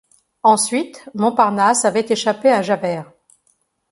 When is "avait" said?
1.85-2.07